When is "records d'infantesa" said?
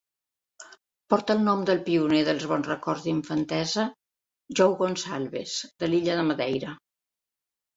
2.71-3.85